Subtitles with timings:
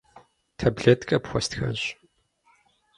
[0.59, 1.79] Таблеткэ пхуэстхащ.